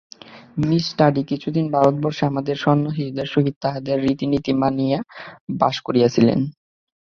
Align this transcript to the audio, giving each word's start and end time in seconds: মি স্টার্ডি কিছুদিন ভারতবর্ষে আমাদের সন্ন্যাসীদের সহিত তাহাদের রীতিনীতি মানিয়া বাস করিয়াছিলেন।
মি 0.59 0.77
স্টার্ডি 0.87 1.21
কিছুদিন 1.31 1.65
ভারতবর্ষে 1.75 2.23
আমাদের 2.25 2.55
সন্ন্যাসীদের 2.57 3.27
সহিত 3.33 3.55
তাহাদের 3.61 3.97
রীতিনীতি 4.05 4.51
মানিয়া 4.61 4.99
বাস 5.59 5.75
করিয়াছিলেন। 5.79 6.39